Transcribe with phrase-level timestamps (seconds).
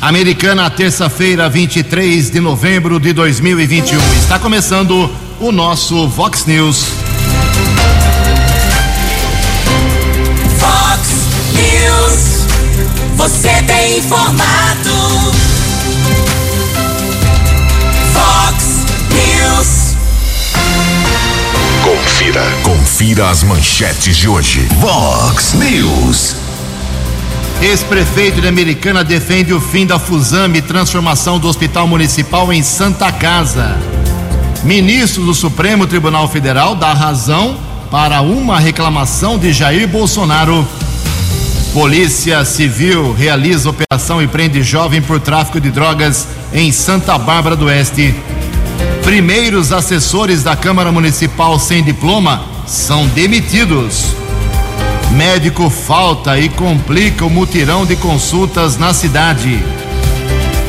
[0.00, 3.98] Americana, terça-feira, 23 de novembro de 2021.
[4.18, 6.84] Está começando o nosso Vox News.
[10.58, 11.08] Vox
[11.54, 12.46] News.
[13.16, 15.32] Você tem informado.
[18.12, 19.96] Vox News.
[21.82, 24.68] Confira, confira as manchetes de hoje.
[24.78, 26.45] Vox News.
[27.60, 33.10] Ex-prefeito de Americana defende o fim da Fusame e transformação do Hospital Municipal em Santa
[33.10, 33.78] Casa.
[34.62, 37.56] Ministro do Supremo Tribunal Federal dá razão
[37.90, 40.68] para uma reclamação de Jair Bolsonaro.
[41.72, 47.66] Polícia Civil realiza operação e prende jovem por tráfico de drogas em Santa Bárbara do
[47.66, 48.14] Oeste.
[49.02, 54.25] Primeiros assessores da Câmara Municipal sem diploma são demitidos.
[55.16, 59.64] Médico falta e complica o mutirão de consultas na cidade.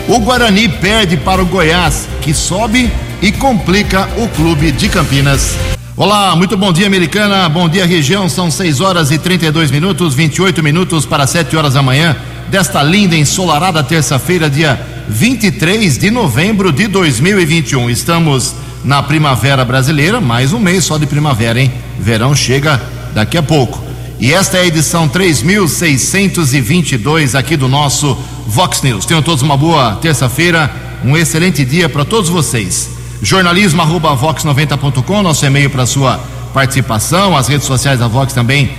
[0.08, 2.90] O Guarani perde para o Goiás, que sobe
[3.22, 5.58] e complica o clube de Campinas.
[5.98, 7.50] Olá, muito bom dia, americana.
[7.50, 8.30] Bom dia, região.
[8.30, 12.16] São 6 horas e 32 minutos, 28 minutos para 7 horas da manhã
[12.48, 17.90] desta linda ensolarada terça-feira, dia 23 de novembro de 2021.
[17.90, 21.70] Estamos na primavera brasileira, mais um mês só de primavera, hein?
[22.00, 22.82] Verão chega
[23.14, 23.87] daqui a pouco.
[24.20, 29.06] E esta é a edição 3622 aqui do nosso Vox News.
[29.06, 30.72] Tenham todos uma boa terça-feira,
[31.04, 32.90] um excelente dia para todos vocês.
[33.22, 36.20] Jornalismo arroba vox90.com, nosso e-mail para sua
[36.54, 38.72] participação, as redes sociais da Vox também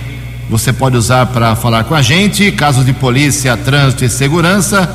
[0.49, 2.51] você pode usar para falar com a gente.
[2.51, 4.89] Casos de polícia, trânsito e segurança.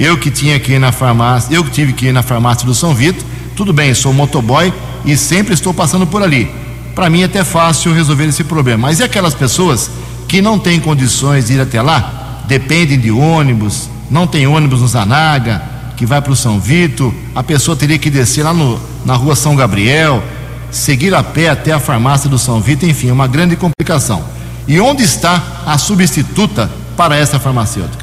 [0.00, 2.74] Eu que tinha que ir na farmácia, eu que tive que ir na farmácia do
[2.74, 3.22] São Vito,
[3.54, 4.72] tudo bem, sou motoboy
[5.04, 6.50] e sempre estou passando por ali.
[6.94, 8.88] Para mim é até fácil resolver esse problema.
[8.88, 9.90] Mas e aquelas pessoas
[10.26, 14.88] que não têm condições de ir até lá, dependem de ônibus, não tem ônibus no
[14.88, 15.62] Zanaga,
[15.98, 19.36] que vai para o São Vito, a pessoa teria que descer lá no, na rua
[19.36, 20.24] São Gabriel,
[20.70, 24.24] seguir a pé até a farmácia do São Vito, enfim, uma grande complicação.
[24.66, 28.02] E onde está a substituta para essa farmacêutica?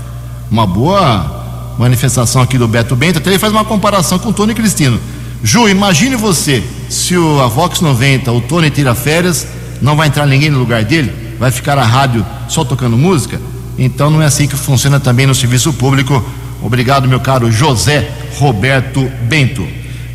[0.52, 1.37] Uma boa
[1.78, 5.00] manifestação aqui do Beto Bento, até ele faz uma comparação com o Tony Cristino.
[5.44, 9.48] Ju, imagine você, se o a Vox 90, o Tony tira férias,
[9.82, 13.40] não vai entrar ninguém no lugar dele, vai ficar a rádio só tocando música?
[13.78, 16.24] Então não é assim que funciona também no serviço público.
[16.64, 19.68] Obrigado, meu caro José Roberto Bento.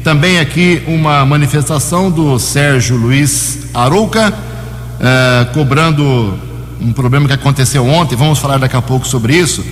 [0.03, 4.35] Também aqui uma manifestação do Sérgio Luiz Arouca,
[4.99, 6.37] eh, cobrando
[6.81, 9.65] um problema que aconteceu ontem, vamos falar daqui a pouco sobre isso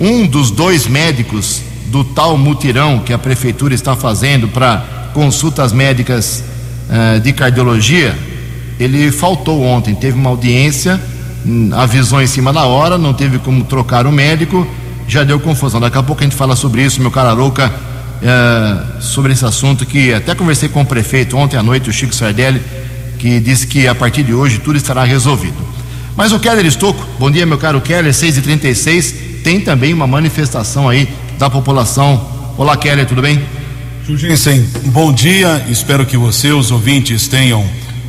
[0.00, 6.44] um dos dois médicos do tal mutirão que a prefeitura está fazendo para consultas médicas
[6.88, 8.16] uh, de cardiologia,
[8.78, 11.00] ele faltou ontem, teve uma audiência,
[11.44, 14.66] hum, avisou em cima da hora, não teve como trocar o médico,
[15.08, 15.80] já deu confusão.
[15.80, 17.72] Daqui a pouco a gente fala sobre isso, meu cara louca,
[18.22, 22.14] uh, sobre esse assunto que até conversei com o prefeito ontem à noite, o Chico
[22.14, 22.62] Sardelli,
[23.18, 25.56] que disse que a partir de hoje tudo estará resolvido.
[26.14, 31.08] Mas o Keller Estocco, bom dia meu caro Keller, 6h36, tem também uma manifestação aí
[31.38, 32.26] da população.
[32.56, 33.42] Olá, Kelly, tudo bem?
[34.06, 35.66] Jugensen, bom dia.
[35.68, 37.64] Espero que você, os ouvintes, tenham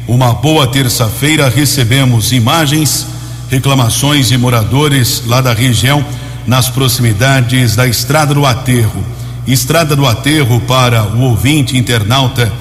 [0.07, 1.49] uma boa terça-feira.
[1.49, 3.05] Recebemos imagens
[3.49, 6.05] reclamações de moradores lá da região,
[6.47, 9.03] nas proximidades da Estrada do Aterro.
[9.47, 12.51] Estrada do Aterro, para o ouvinte internauta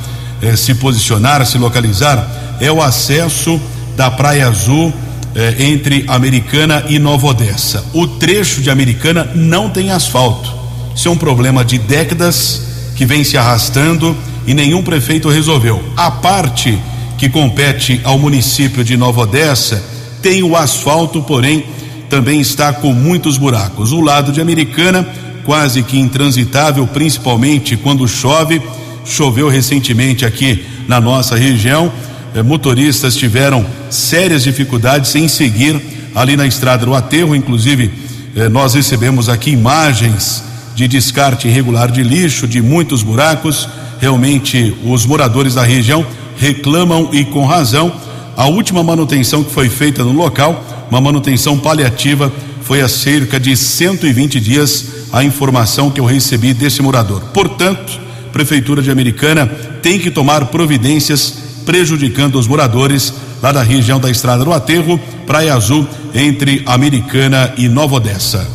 [0.42, 3.60] eh, se posicionar, se localizar, é o acesso
[3.96, 4.92] da Praia Azul
[5.38, 7.84] eh, entre Americana e Nova Odessa.
[7.92, 10.52] O trecho de Americana não tem asfalto.
[10.96, 12.62] Isso é um problema de décadas
[12.96, 14.16] que vem se arrastando
[14.48, 15.80] e nenhum prefeito resolveu.
[15.96, 16.76] A parte
[17.16, 19.80] que compete ao município de Nova Odessa
[20.20, 21.64] tem o asfalto, porém
[22.10, 23.92] também está com muitos buracos.
[23.92, 25.08] O lado de Americana,
[25.44, 28.60] quase que intransitável, principalmente quando chove.
[29.04, 31.92] Choveu recentemente aqui na nossa região.
[32.34, 35.80] Eh, motoristas tiveram sérias dificuldades em seguir
[36.14, 37.34] ali na estrada do aterro.
[37.34, 37.90] Inclusive,
[38.36, 40.44] eh, nós recebemos aqui imagens
[40.74, 43.68] de descarte irregular de lixo, de muitos buracos.
[44.00, 47.92] Realmente, os moradores da região reclamam e com razão.
[48.36, 52.32] A última manutenção que foi feita no local, uma manutenção paliativa,
[52.62, 57.22] foi há cerca de 120 dias a informação que eu recebi desse morador.
[57.32, 59.46] Portanto, Prefeitura de Americana
[59.82, 63.12] tem que tomar providências prejudicando os moradores
[63.42, 68.48] lá da região da Estrada do Aterro, Praia Azul, entre Americana e Nova Odessa.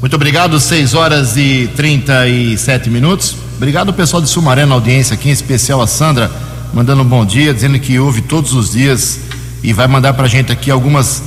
[0.00, 3.36] Muito obrigado, 6 horas e 37 minutos.
[3.56, 6.32] Obrigado, pessoal de Sumaré, na audiência aqui, em especial a Sandra,
[6.74, 9.20] mandando um bom dia, dizendo que ouve todos os dias
[9.62, 11.22] e vai mandar pra gente aqui algumas,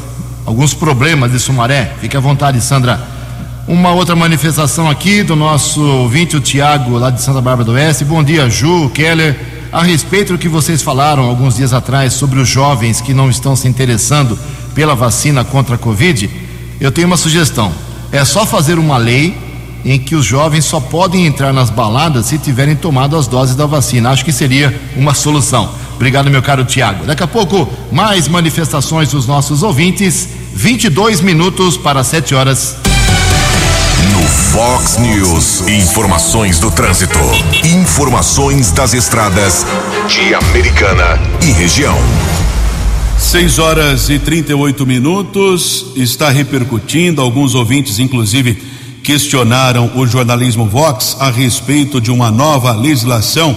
[0.46, 1.94] alguns problemas de Sumaré.
[2.02, 3.00] Fique à vontade, Sandra.
[3.70, 8.04] Uma outra manifestação aqui do nosso ouvinte, o Tiago, lá de Santa Bárbara do Oeste.
[8.04, 9.61] Bom dia, Ju, Keller.
[9.72, 13.56] A respeito do que vocês falaram alguns dias atrás sobre os jovens que não estão
[13.56, 14.38] se interessando
[14.76, 16.30] pela vacina contra a Covid,
[16.82, 17.72] eu tenho uma sugestão.
[18.12, 19.34] É só fazer uma lei
[19.86, 23.66] em que os jovens só podem entrar nas baladas se tiverem tomado as doses da
[23.66, 24.10] vacina.
[24.10, 25.74] Acho que seria uma solução.
[25.96, 27.06] Obrigado, meu caro Tiago.
[27.06, 30.28] Daqui a pouco, mais manifestações dos nossos ouvintes.
[30.54, 32.76] 22 minutos para 7 horas.
[34.52, 37.18] Fox News, informações do trânsito.
[37.64, 39.66] Informações das estradas
[40.10, 41.98] de Americana e região.
[43.18, 45.94] 6 horas e 38 minutos.
[45.96, 48.62] Está repercutindo, alguns ouvintes, inclusive,
[49.02, 53.56] questionaram o jornalismo Vox a respeito de uma nova legislação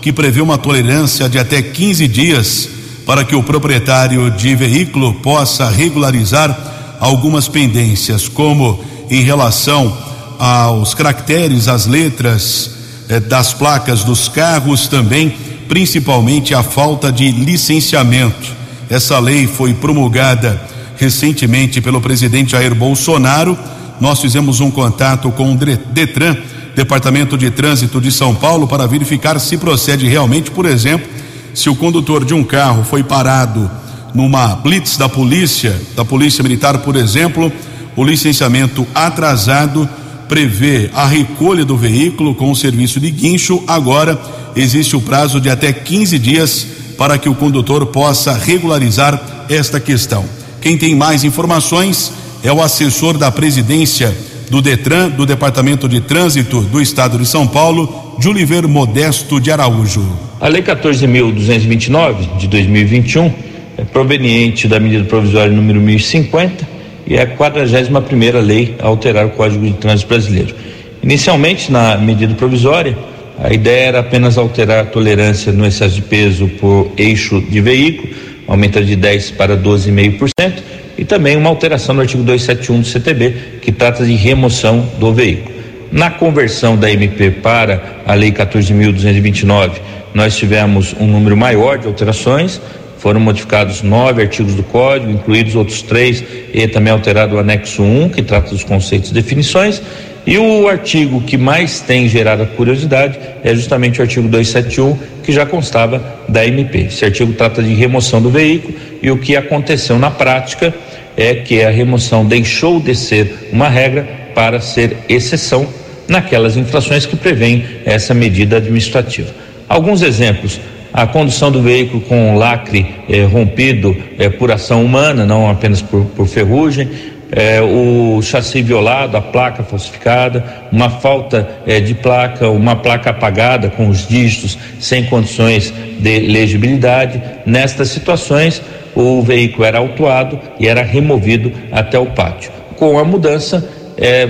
[0.00, 2.68] que prevê uma tolerância de até 15 dias
[3.06, 10.10] para que o proprietário de veículo possa regularizar algumas pendências, como em relação
[10.44, 12.72] aos caracteres, às letras
[13.08, 15.36] eh, das placas dos carros, também,
[15.68, 18.50] principalmente a falta de licenciamento.
[18.90, 20.60] Essa lei foi promulgada
[20.96, 23.56] recentemente pelo presidente Jair Bolsonaro.
[24.00, 26.36] Nós fizemos um contato com o Detran,
[26.74, 31.08] Departamento de Trânsito de São Paulo, para verificar se procede realmente, por exemplo,
[31.54, 33.70] se o condutor de um carro foi parado
[34.12, 37.52] numa blitz da polícia, da Polícia Militar, por exemplo,
[37.94, 39.88] o licenciamento atrasado
[40.32, 43.62] prevê a recolha do veículo com o serviço de guincho.
[43.68, 44.18] Agora
[44.56, 50.24] existe o prazo de até 15 dias para que o condutor possa regularizar esta questão.
[50.58, 52.10] Quem tem mais informações
[52.42, 54.16] é o assessor da presidência
[54.48, 60.18] do Detran, do Departamento de Trânsito do Estado de São Paulo, Juliver Modesto de Araújo.
[60.40, 63.30] A Lei 14.229 de 2021
[63.76, 66.71] é proveniente da medida provisória número 1050
[67.12, 70.54] e a 41 lei a alterar o Código de Trânsito Brasileiro.
[71.02, 72.96] Inicialmente, na medida provisória,
[73.38, 78.14] a ideia era apenas alterar a tolerância no excesso de peso por eixo de veículo,
[78.48, 80.54] aumenta de 10 para 12,5%,
[80.96, 85.54] e também uma alteração no artigo 271 do CTB, que trata de remoção do veículo.
[85.92, 89.72] Na conversão da MP para a Lei 14.229,
[90.14, 92.58] nós tivemos um número maior de alterações,
[93.02, 96.22] foram modificados nove artigos do Código, incluídos outros três,
[96.54, 99.82] e também alterado o anexo 1, que trata dos conceitos e definições.
[100.24, 105.44] E o artigo que mais tem gerado curiosidade é justamente o artigo 271, que já
[105.44, 106.82] constava da MP.
[106.82, 110.72] Esse artigo trata de remoção do veículo e o que aconteceu na prática
[111.16, 115.66] é que a remoção deixou de ser uma regra para ser exceção
[116.06, 119.34] naquelas infrações que prevêem essa medida administrativa.
[119.68, 120.60] Alguns exemplos:
[120.92, 126.04] a condução do veículo com lacre eh, rompido eh, por ação humana, não apenas por,
[126.04, 126.88] por ferrugem,
[127.30, 131.48] eh, o chassi violado, a placa falsificada, uma falta
[131.82, 137.22] de placa, uma placa apagada com os dígitos sem condições de legibilidade.
[137.46, 138.60] Nestas situações,
[138.94, 142.52] o veículo era autuado e era removido até o pátio.
[142.76, 143.66] Com a mudança,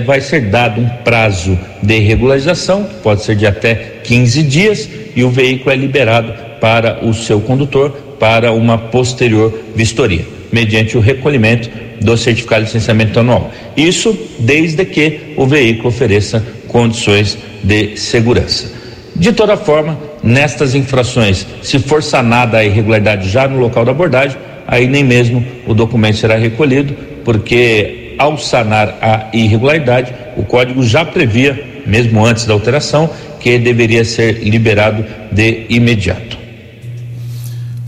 [0.05, 5.23] vai ser dado um prazo de regularização, que pode ser de até 15 dias, e
[5.23, 10.25] o veículo é liberado para o seu condutor para uma posterior vistoria.
[10.49, 11.67] mediante o recolhimento
[11.99, 13.51] do certificado de licenciamento anual.
[13.75, 18.71] Isso desde que o veículo ofereça condições de segurança.
[19.15, 24.37] De toda forma, nestas infrações, se for sanada a irregularidade já no local da abordagem,
[24.67, 31.03] aí nem mesmo o documento será recolhido, porque ao sanar a irregularidade, o código já
[31.03, 36.42] previa, mesmo antes da alteração, que deveria ser liberado de imediato.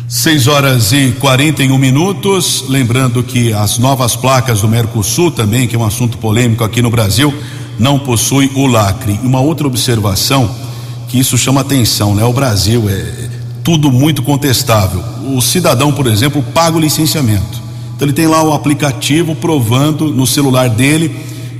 [0.07, 2.65] 6 horas e 41 minutos.
[2.69, 6.91] Lembrando que as novas placas do Mercosul também, que é um assunto polêmico aqui no
[6.91, 7.33] Brasil,
[7.79, 9.19] não possui o lacre.
[9.23, 10.53] Uma outra observação
[11.07, 12.23] que isso chama atenção, né?
[12.23, 13.29] O Brasil é
[13.63, 15.03] tudo muito contestável.
[15.35, 17.63] O cidadão, por exemplo, paga o licenciamento.
[17.95, 21.15] Então ele tem lá o aplicativo provando no celular dele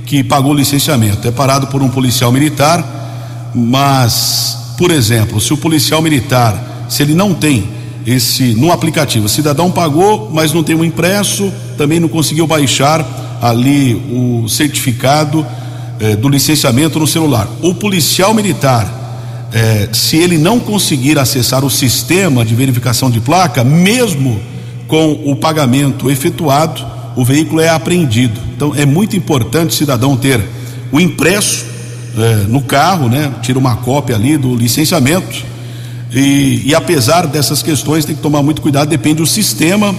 [0.06, 1.26] que pagou o licenciamento.
[1.26, 7.14] É parado por um policial militar, mas, por exemplo, se o policial militar, se ele
[7.14, 7.74] não tem
[8.06, 13.04] esse no aplicativo, o cidadão pagou, mas não tem o impresso, também não conseguiu baixar
[13.42, 15.44] ali o certificado
[15.98, 17.48] eh, do licenciamento no celular.
[17.62, 19.06] O policial militar
[19.52, 24.38] é, se ele não conseguir acessar o sistema de verificação de placa, mesmo
[24.86, 26.84] com o pagamento efetuado,
[27.16, 28.38] o veículo é apreendido.
[28.54, 30.40] Então é muito importante o cidadão ter
[30.92, 31.64] o impresso
[32.18, 33.32] é, no carro, né?
[33.40, 35.44] Tira uma cópia ali do licenciamento.
[36.16, 39.94] E, e, apesar dessas questões, tem que tomar muito cuidado, depende do sistema.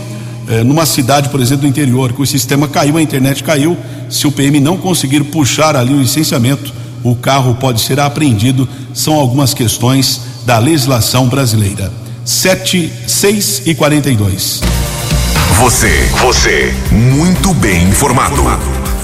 [0.50, 3.78] É, numa cidade, por exemplo, do interior, que o sistema caiu, a internet caiu,
[4.10, 8.68] se o PM não conseguir puxar ali o licenciamento, o carro pode ser apreendido.
[8.94, 11.92] São algumas questões da legislação brasileira.
[12.26, 14.62] 7, 6 e 42.
[15.60, 18.44] Você, você, muito bem informado.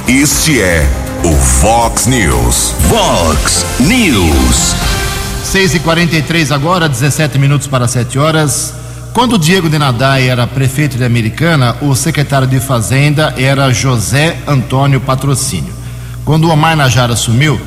[0.08, 0.88] Este é
[1.24, 2.74] o Fox News.
[2.90, 4.93] Fox News.
[5.54, 8.74] 6 e 43 agora, 17 minutos para 7 horas.
[9.14, 15.00] Quando Diego de Nadai era prefeito de Americana, o secretário de Fazenda era José Antônio
[15.00, 15.72] Patrocínio.
[16.26, 17.62] Quando o Omar Najara assumiu,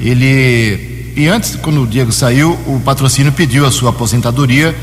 [0.00, 4.74] ele e antes quando o Diego saiu, o patrocínio pediu a sua aposentadoria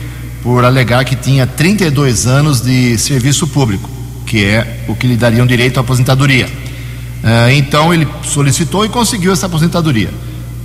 [0.41, 3.89] por alegar que tinha 32 anos de serviço público,
[4.25, 6.45] que é o que lhe daria um direito à aposentadoria.
[6.45, 10.09] Uh, então ele solicitou e conseguiu essa aposentadoria.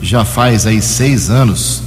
[0.03, 1.83] Já faz aí seis anos,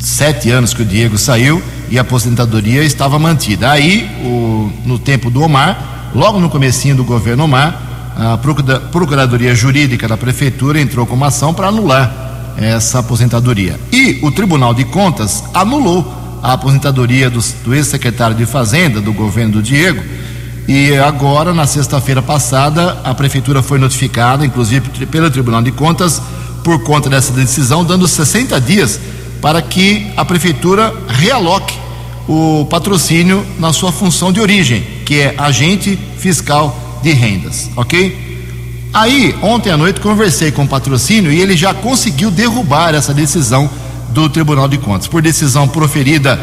[0.00, 3.70] sete anos que o Diego saiu e a aposentadoria estava mantida.
[3.70, 7.80] Aí, o, no tempo do Omar, logo no comecinho do governo Omar,
[8.16, 8.38] a
[8.90, 13.78] Procuradoria Jurídica da Prefeitura entrou com uma ação para anular essa aposentadoria.
[13.90, 19.52] E o Tribunal de Contas anulou a aposentadoria do, do ex-secretário de Fazenda do governo
[19.54, 20.02] do Diego.
[20.68, 26.22] E agora, na sexta-feira passada, a Prefeitura foi notificada, inclusive pelo Tribunal de Contas,
[26.62, 28.98] por conta dessa decisão, dando 60 dias
[29.40, 31.74] para que a Prefeitura realoque
[32.28, 38.32] o patrocínio na sua função de origem, que é agente fiscal de rendas, ok?
[38.92, 43.68] Aí, ontem à noite, conversei com o patrocínio e ele já conseguiu derrubar essa decisão
[44.10, 46.38] do Tribunal de Contas, por decisão proferida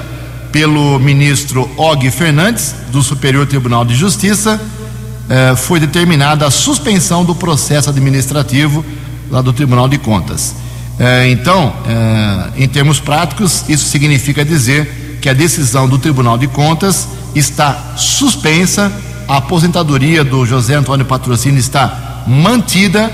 [0.52, 4.60] pelo ministro Og Fernandes, do Superior Tribunal de Justiça,
[5.30, 8.84] eh, foi determinada a suspensão do processo administrativo
[9.30, 10.56] lá do Tribunal de Contas.
[11.00, 16.48] Eh, então, eh, em termos práticos, isso significa dizer que a decisão do Tribunal de
[16.48, 18.92] Contas está suspensa
[19.30, 23.12] a aposentadoria do José Antônio Patrocínio está mantida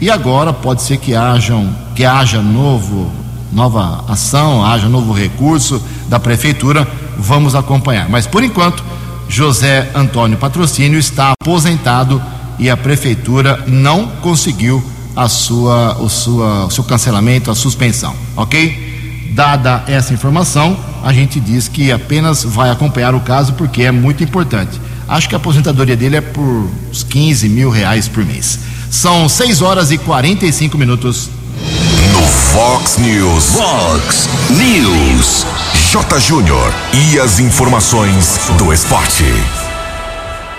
[0.00, 3.12] e agora pode ser que hajam, que haja novo,
[3.52, 8.08] nova ação, haja novo recurso da prefeitura, vamos acompanhar.
[8.08, 8.82] Mas por enquanto,
[9.28, 12.22] José Antônio Patrocínio está aposentado
[12.58, 14.82] e a prefeitura não conseguiu
[15.18, 19.32] a sua, o, sua, o seu cancelamento, a suspensão, ok?
[19.32, 24.22] Dada essa informação, a gente diz que apenas vai acompanhar o caso porque é muito
[24.22, 24.80] importante.
[25.08, 28.60] Acho que a aposentadoria dele é por uns 15 mil reais por mês.
[28.90, 31.28] São 6 horas e 45 minutos.
[32.12, 33.44] No Fox News.
[33.54, 35.46] Fox News.
[35.90, 36.20] J.
[36.20, 36.72] Júnior.
[36.92, 39.24] E as informações do esporte.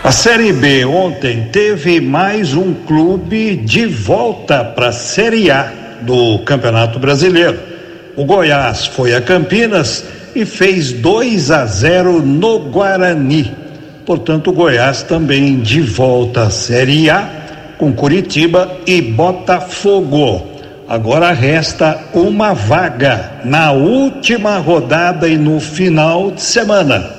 [0.01, 5.69] A Série B ontem teve mais um clube de volta para a Série A
[6.01, 7.59] do Campeonato Brasileiro.
[8.15, 13.53] O Goiás foi a Campinas e fez 2 a 0 no Guarani.
[14.05, 17.29] Portanto, o Goiás também de volta à Série A
[17.77, 20.47] com Curitiba e Botafogo.
[20.87, 27.11] Agora resta uma vaga na última rodada e no final de semana.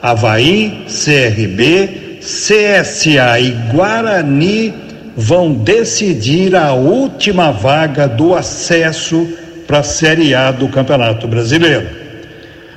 [0.00, 4.74] Havaí, CRB, CSA e Guarani
[5.16, 9.26] vão decidir a última vaga do acesso
[9.66, 11.86] para a Série A do Campeonato Brasileiro.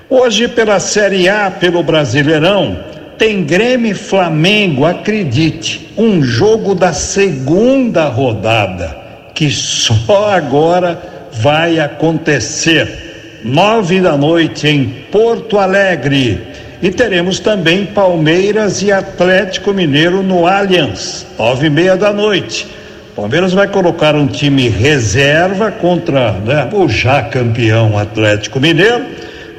[0.10, 2.78] Hoje, pela Série A, pelo Brasileirão,
[3.18, 8.98] tem Grêmio e Flamengo, acredite, um jogo da segunda rodada,
[9.34, 13.40] que só agora vai acontecer.
[13.44, 16.50] Nove da noite em Porto Alegre.
[16.82, 22.68] E teremos também Palmeiras e Atlético Mineiro no Allianz, nove e meia da noite.
[23.16, 29.06] Palmeiras vai colocar um time reserva contra né, o já campeão Atlético Mineiro,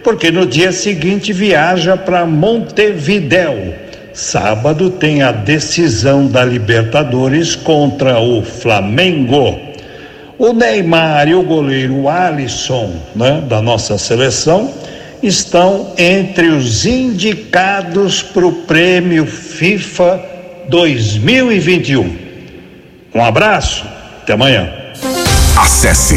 [0.02, 3.72] porque no dia seguinte viaja para Montevidéu.
[4.12, 9.60] Sábado tem a decisão da Libertadores contra o Flamengo.
[10.36, 14.72] O Neymar e o goleiro Alisson, né, da nossa seleção,
[15.22, 20.20] estão entre os indicados para o prêmio FIFA
[20.68, 22.16] 2021.
[23.14, 23.84] Um abraço,
[24.22, 24.68] até amanhã.
[25.56, 26.16] Acesse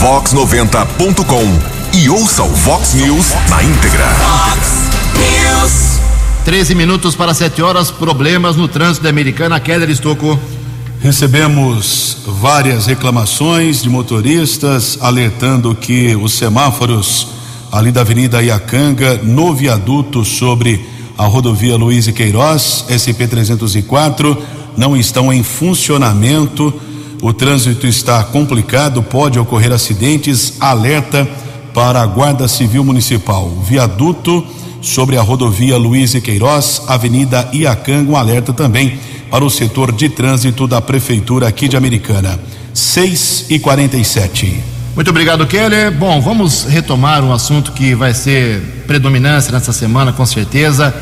[0.00, 4.06] vox90.com e ouça o Vox News na íntegra.
[4.06, 6.00] Fox News.
[6.44, 7.90] 13 minutos para 7 horas.
[7.90, 9.60] Problemas no trânsito da Americana.
[9.60, 10.38] Keller Estocou.
[11.00, 17.39] Recebemos várias reclamações de motoristas alertando que os semáforos
[17.72, 20.84] ali da Avenida Iacanga, no viaduto sobre
[21.16, 24.36] a rodovia Luiz e Queiroz, SP-304,
[24.76, 26.72] não estão em funcionamento.
[27.22, 30.54] O trânsito está complicado, pode ocorrer acidentes.
[30.58, 31.28] Alerta
[31.74, 33.50] para a Guarda Civil Municipal.
[33.68, 34.44] Viaduto
[34.80, 38.98] sobre a rodovia Luiz e Queiroz, Avenida Iacanga, um alerta também
[39.30, 42.40] para o setor de trânsito da Prefeitura aqui de Americana.
[42.72, 45.92] 6 e 47 Muito obrigado, Keller.
[45.92, 50.92] Bom, vamos retomar um assunto que vai ser predominância nessa semana, com certeza.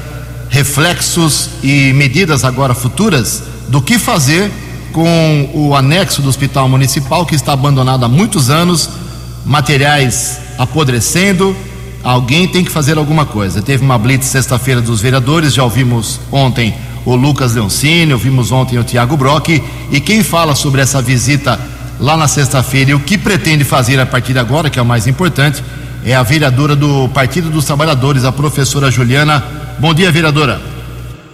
[0.50, 4.50] Reflexos e medidas agora futuras do que fazer
[4.92, 8.90] com o anexo do Hospital Municipal, que está abandonado há muitos anos,
[9.45, 11.57] materiais apodrecendo.
[12.04, 13.62] Alguém tem que fazer alguma coisa.
[13.62, 16.75] Teve uma blitz sexta-feira dos vereadores, já ouvimos ontem
[17.07, 19.62] o Lucas Leoncini, ouvimos ontem o Tiago Brock.
[19.90, 21.59] E quem fala sobre essa visita
[22.00, 24.87] lá na sexta-feira e o que pretende fazer a partir de agora, que é o
[24.87, 25.62] mais importante,
[26.05, 29.44] é a vereadora do Partido dos Trabalhadores, a professora Juliana.
[29.79, 30.61] Bom dia, vereadora.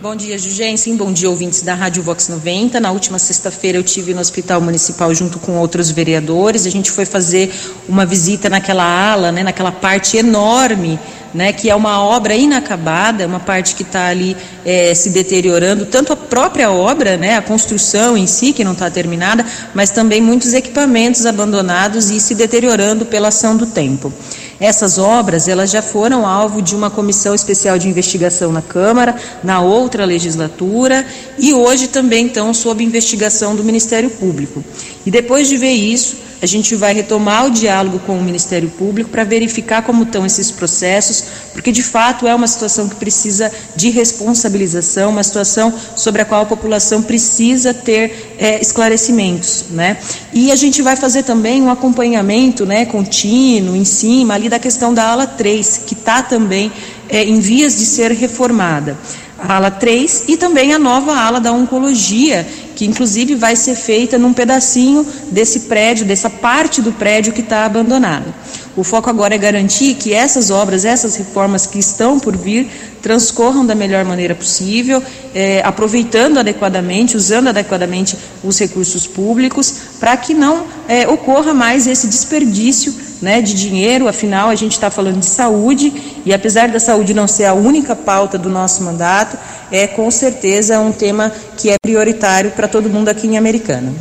[0.05, 0.97] Bom dia, Jugensen.
[0.97, 2.79] Bom dia, ouvintes da Rádio Vox 90.
[2.79, 6.67] Na última sexta-feira eu tive no Hospital Municipal junto com outros vereadores.
[6.67, 7.51] A gente foi fazer
[7.89, 10.99] uma visita naquela ala, né, naquela parte enorme,
[11.35, 16.13] né, que é uma obra inacabada, uma parte que está ali eh, se deteriorando, tanto
[16.13, 19.45] a própria obra, né, a construção em si, que não está terminada,
[19.75, 24.13] mas também muitos equipamentos abandonados e se deteriorando pela ação do tempo.
[24.61, 29.61] Essas obras, elas já foram alvo de uma comissão especial de investigação na Câmara, na
[29.61, 31.05] outra legislatura,
[31.37, 34.65] e hoje também estão sob investigação do Ministério Público.
[35.07, 39.09] E depois de ver isso, a gente vai retomar o diálogo com o Ministério Público
[39.09, 43.89] para verificar como estão esses processos, porque de fato é uma situação que precisa de
[43.89, 49.97] responsabilização, uma situação sobre a qual a população precisa ter é, esclarecimentos, né?
[50.33, 54.93] E a gente vai fazer também um acompanhamento, né, contínuo, em cima ali da questão
[54.93, 56.71] da ala 3, que está também
[57.09, 58.99] é, em vias de ser reformada
[59.39, 64.19] a ala 3 e também a nova ala da oncologia, que inclusive vai ser feita
[64.19, 68.33] num pedacinho desse prédio, dessa parte do prédio que está abandonado.
[68.77, 72.69] O foco agora é garantir que essas obras, essas reformas que estão por vir,
[73.01, 75.01] transcorram da melhor maneira possível,
[75.33, 82.09] eh, aproveitando adequadamente, usando adequadamente os recursos públicos, para que não eh, ocorra mais esse
[82.09, 82.93] desperdício
[83.25, 85.93] né, de dinheiro, afinal a gente está falando de saúde
[86.27, 89.39] e apesar da saúde não ser a única pauta do nosso mandato,
[89.73, 93.93] é com certeza um tema que é prioritário para todo mundo aqui em Americana.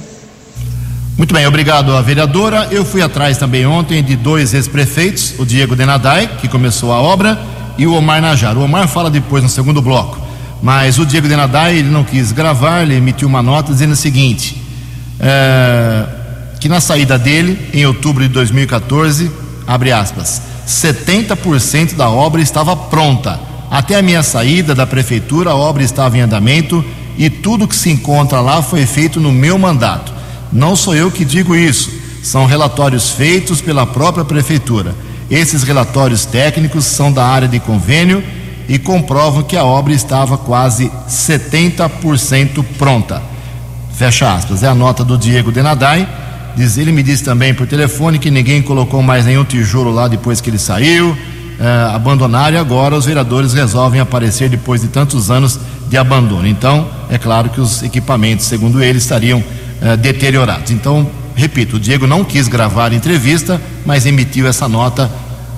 [1.17, 2.67] Muito bem, obrigado à vereadora.
[2.69, 7.39] Eu fui atrás também ontem de dois ex-prefeitos, o Diego Denadai, que começou a obra,
[7.77, 8.57] e o Omar Najar.
[8.57, 10.19] O Omar fala depois no segundo bloco.
[10.61, 14.61] Mas o Diego Denadai, ele não quis gravar, ele emitiu uma nota dizendo o seguinte:
[15.19, 16.05] é,
[16.63, 19.29] que na saída dele, em outubro de 2014,
[19.67, 23.37] abre aspas, 70% da obra estava pronta.
[23.69, 26.81] Até a minha saída da prefeitura, a obra estava em andamento
[27.17, 30.13] e tudo que se encontra lá foi feito no meu mandato.
[30.53, 31.91] Não sou eu que digo isso,
[32.23, 34.95] são relatórios feitos pela própria prefeitura.
[35.29, 38.23] Esses relatórios técnicos são da área de convênio
[38.69, 43.21] e comprovam que a obra estava quase 70% pronta.
[43.93, 44.63] Fecha aspas.
[44.63, 46.22] É a nota do Diego Denadai.
[46.55, 50.39] Diz, ele me disse também por telefone que ninguém colocou mais nenhum tijolo lá depois
[50.39, 51.17] que ele saiu,
[51.59, 56.47] eh, abandonaram e agora os vereadores resolvem aparecer depois de tantos anos de abandono.
[56.47, 59.43] Então, é claro que os equipamentos, segundo ele, estariam
[59.81, 60.71] eh, deteriorados.
[60.71, 65.11] Então, repito, o Diego não quis gravar a entrevista, mas emitiu essa nota.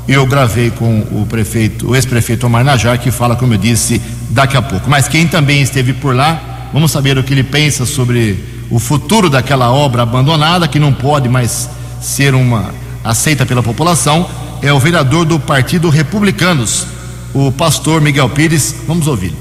[0.08, 4.55] Eu gravei com o prefeito, o ex-prefeito Omar Najar, que fala, como eu disse, daqui
[4.55, 4.89] a pouco.
[4.89, 9.30] Mas quem também esteve por lá, vamos saber o que ele pensa sobre o futuro
[9.30, 11.69] daquela obra abandonada, que não pode mais
[12.01, 12.71] ser uma
[13.04, 14.28] aceita pela população,
[14.62, 16.88] é o vereador do Partido Republicanos,
[17.34, 18.75] o pastor Miguel Pires.
[18.88, 19.34] Vamos ouvir.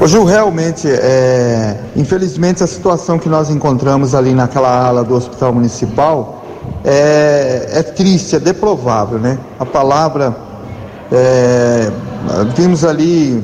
[0.00, 1.78] Ô Gil, realmente, é...
[1.94, 6.44] infelizmente a situação que nós encontramos ali naquela ala do Hospital Municipal
[6.84, 9.38] é, é triste, é deprovável, né?
[9.60, 10.34] A palavra,
[11.12, 11.92] é...
[12.56, 13.42] vimos ali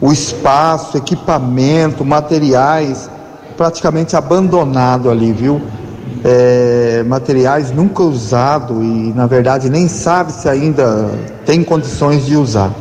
[0.00, 3.08] o espaço, equipamento, materiais
[3.60, 5.60] praticamente abandonado ali, viu?
[6.24, 11.10] É, materiais nunca usados e na verdade nem sabe se ainda
[11.44, 12.72] tem condições de usar.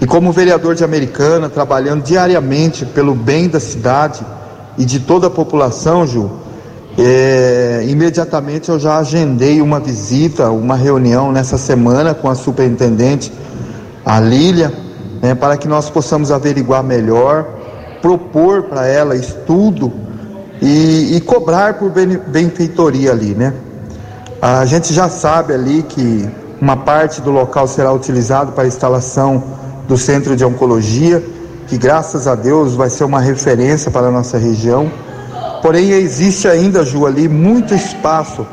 [0.00, 4.24] E como vereador de Americana, trabalhando diariamente pelo bem da cidade
[4.78, 6.30] e de toda a população, Ju,
[6.96, 13.30] é, imediatamente eu já agendei uma visita, uma reunião nessa semana com a superintendente,
[14.06, 14.72] a Lília,
[15.20, 17.57] né, para que nós possamos averiguar melhor
[18.00, 19.92] propor para ela estudo
[20.60, 23.54] e, e, cobrar por benfeitoria ali, né?
[24.42, 26.28] A gente já sabe ali que
[26.60, 29.42] uma parte do local será utilizado para a instalação
[29.86, 31.22] do centro de oncologia,
[31.66, 34.90] que graças a Deus vai ser uma referência para a nossa região.
[35.62, 38.46] Porém, existe ainda, Ju, ali muito espaço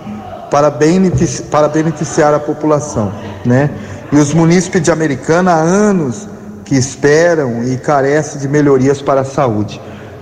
[0.50, 3.12] para, para beneficiar a população,
[3.44, 3.70] né?
[4.12, 6.28] E os munícipes de Americana há anos
[6.66, 9.80] que esperam e carecem de melhorias para a saúde.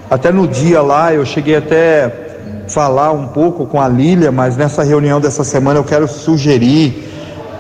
[0.10, 2.24] Até no dia lá eu cheguei até
[2.68, 7.08] falar um pouco com a Lília, mas nessa reunião dessa semana eu quero sugerir,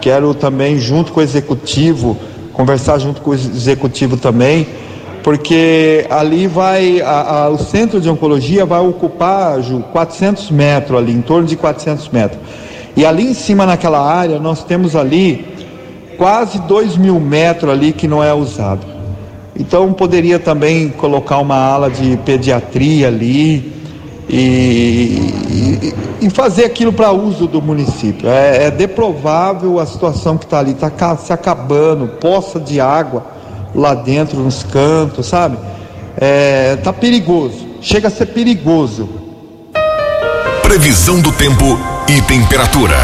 [0.01, 2.17] quero também junto com o executivo,
[2.51, 4.67] conversar junto com o executivo também,
[5.23, 11.13] porque ali vai, a, a, o centro de oncologia vai ocupar, Ju, 400 metros ali,
[11.13, 12.39] em torno de 400 metros.
[12.95, 15.52] E ali em cima naquela área nós temos ali
[16.17, 18.85] quase 2 mil metros ali que não é usado.
[19.57, 23.71] Então poderia também colocar uma ala de pediatria ali
[24.29, 28.27] e, e, e fazer aquilo para uso do município.
[28.29, 33.25] É, é deprovável a situação que está ali, está se acabando, poça de água
[33.75, 35.57] lá dentro nos cantos, sabe?
[36.17, 39.09] É, tá perigoso, chega a ser perigoso.
[40.61, 42.97] Previsão do tempo e temperatura.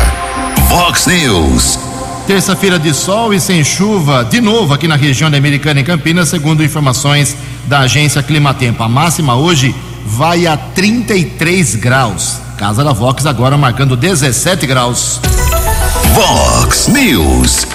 [0.70, 1.89] Vox News.
[2.30, 6.30] Terça-feira de sol e sem chuva, de novo aqui na região da Americana em Campinas,
[6.30, 8.84] segundo informações da agência Climatempo.
[8.84, 9.74] A máxima hoje
[10.06, 12.40] vai a 33 graus.
[12.56, 15.20] Casa da Vox agora marcando 17 graus.
[16.14, 17.66] Vox News.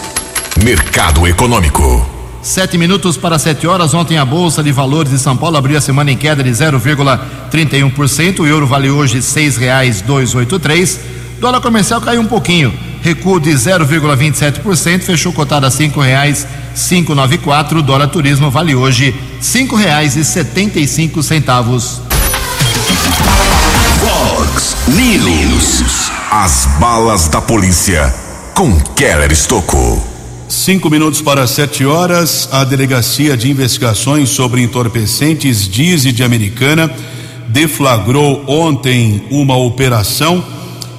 [0.63, 2.09] Mercado Econômico.
[2.41, 3.93] Sete minutos para sete horas.
[3.93, 8.39] Ontem a Bolsa de Valores de São Paulo abriu a semana em queda de 0,31%.
[8.39, 11.01] O euro vale hoje seis reais dois oito três.
[11.41, 12.73] Dólar comercial caiu um pouquinho
[13.05, 17.81] recuo de 0,27%, fechou cotado a cinco reais 594.
[17.81, 22.01] O dólar turismo vale hoje cinco reais e setenta e cinco centavos.
[24.01, 26.11] Fox News.
[26.31, 28.13] As balas da polícia
[28.55, 30.03] com Keller Estocou.
[30.49, 36.91] Cinco minutos para sete horas, a Delegacia de Investigações sobre Entorpecentes Dize de Americana
[37.49, 40.43] deflagrou ontem uma operação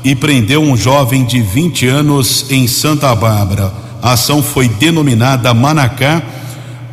[0.05, 3.73] e prendeu um jovem de 20 anos em Santa Bárbara.
[4.03, 6.21] A ação foi denominada Manacá.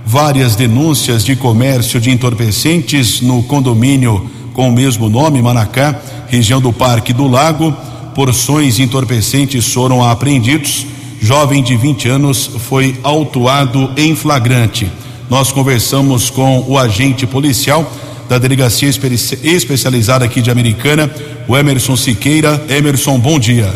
[0.07, 5.95] Várias denúncias de comércio de entorpecentes no condomínio com o mesmo nome, Manacá,
[6.29, 7.77] região do Parque do Lago.
[8.15, 10.87] Porções entorpecentes foram apreendidos.
[11.21, 14.91] Jovem de 20 anos foi autuado em flagrante.
[15.29, 17.91] Nós conversamos com o agente policial
[18.33, 21.11] da Delegacia Especializada aqui de Americana,
[21.47, 22.65] o Emerson Siqueira.
[22.67, 23.71] Emerson, bom dia.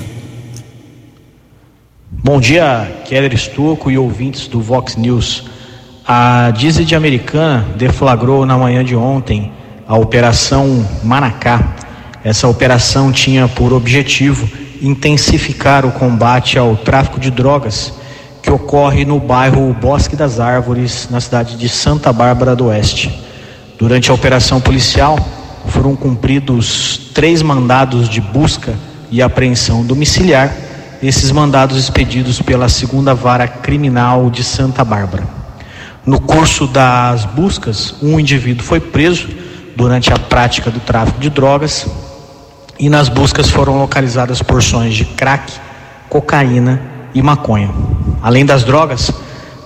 [2.10, 5.44] Bom dia, Keller Estocco e ouvintes do Vox News.
[6.08, 9.52] A Diesel de Americana deflagrou na manhã de ontem
[9.86, 11.74] a Operação Manacá.
[12.24, 14.48] Essa operação tinha por objetivo
[14.80, 17.92] intensificar o combate ao tráfico de drogas
[18.42, 23.25] que ocorre no bairro Bosque das Árvores, na cidade de Santa Bárbara do Oeste.
[23.78, 25.18] Durante a operação policial,
[25.66, 28.74] foram cumpridos três mandados de busca
[29.10, 30.50] e apreensão domiciliar,
[31.02, 35.24] esses mandados expedidos pela segunda vara criminal de Santa Bárbara.
[36.06, 39.28] No curso das buscas, um indivíduo foi preso
[39.76, 41.86] durante a prática do tráfico de drogas
[42.78, 45.52] e nas buscas foram localizadas porções de crack,
[46.08, 46.80] cocaína
[47.14, 47.70] e maconha.
[48.22, 49.10] Além das drogas,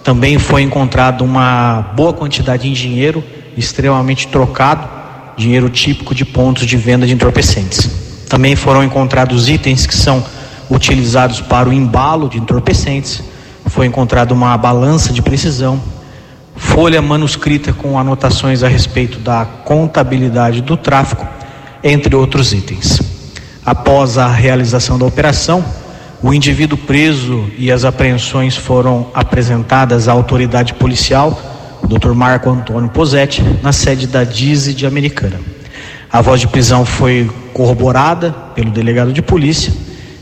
[0.03, 3.23] também foi encontrado uma boa quantidade em dinheiro
[3.57, 4.89] extremamente trocado,
[5.37, 7.91] dinheiro típico de pontos de venda de entorpecentes.
[8.29, 10.25] Também foram encontrados itens que são
[10.71, 13.23] utilizados para o embalo de entorpecentes.
[13.67, 15.81] Foi encontrada uma balança de precisão.
[16.55, 21.27] folha manuscrita com anotações a respeito da contabilidade do tráfico,
[21.83, 23.01] entre outros itens.
[23.65, 25.65] Após a realização da operação,
[26.23, 31.41] o indivíduo preso e as apreensões foram apresentadas à autoridade policial,
[31.87, 32.13] Dr.
[32.15, 35.41] Marco Antônio Posetti, na sede da DIZE de Americana.
[36.13, 39.73] A voz de prisão foi corroborada pelo delegado de polícia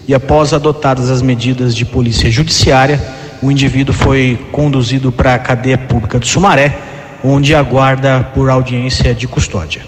[0.06, 3.00] e, após adotadas as medidas de polícia judiciária,
[3.42, 6.78] o indivíduo foi conduzido para a cadeia pública de Sumaré,
[7.22, 9.82] onde aguarda por audiência de custódia.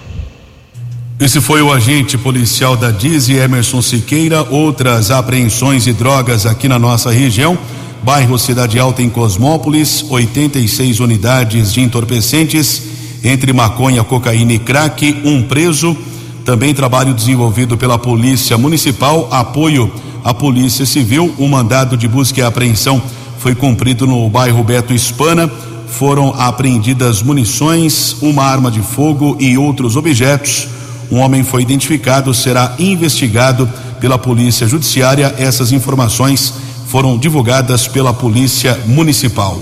[1.19, 4.43] Esse foi o agente policial da Dize, Emerson Siqueira.
[4.43, 7.59] Outras apreensões de drogas aqui na nossa região.
[8.03, 12.83] Bairro Cidade Alta em Cosmópolis, 86 unidades de entorpecentes,
[13.23, 15.97] entre maconha, cocaína e crack, um preso.
[16.45, 19.93] Também trabalho desenvolvido pela Polícia Municipal, apoio
[20.25, 21.35] à Polícia Civil.
[21.39, 23.01] O mandado de busca e apreensão
[23.39, 25.51] foi cumprido no bairro Beto Hispana.
[25.89, 30.69] Foram apreendidas munições, uma arma de fogo e outros objetos
[31.11, 35.35] um homem foi identificado, será investigado pela Polícia Judiciária.
[35.39, 36.55] Essas informações
[36.90, 39.57] foram divulgadas pela Polícia Municipal.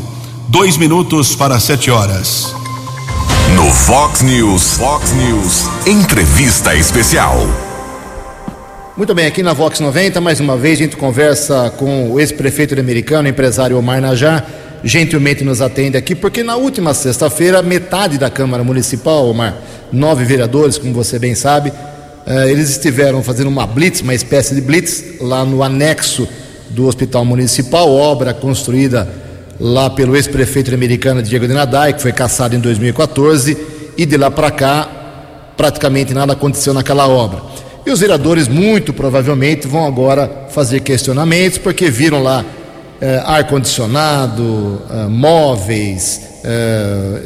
[0.49, 2.55] Dois minutos para sete horas.
[3.55, 7.37] No Fox News, Fox News, entrevista especial.
[8.97, 12.75] Muito bem, aqui na Vox 90, mais uma vez a gente conversa com o ex-prefeito
[12.75, 14.49] de Americano, empresário Omar Najar.
[14.83, 19.55] Gentilmente nos atende aqui, porque na última sexta-feira, metade da Câmara Municipal, Omar,
[19.93, 21.69] nove vereadores, como você bem sabe.
[22.27, 26.27] Uh, eles estiveram fazendo uma blitz, uma espécie de blitz, lá no anexo
[26.71, 29.09] do Hospital Municipal, obra construída
[29.61, 33.57] lá pelo ex-prefeito americano Diego de Nadai, que foi caçado em 2014,
[33.97, 34.89] e de lá para cá
[35.57, 37.43] praticamente nada aconteceu naquela obra.
[37.85, 42.45] E os vereadores, muito provavelmente, vão agora fazer questionamentos, porque viram lá
[43.01, 46.21] eh, ar-condicionado, eh, móveis,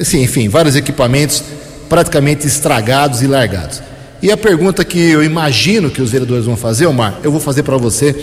[0.00, 1.44] assim, enfim, vários equipamentos
[1.88, 3.82] praticamente estragados e largados.
[4.22, 7.64] E a pergunta que eu imagino que os vereadores vão fazer, Omar, eu vou fazer
[7.64, 8.14] para você.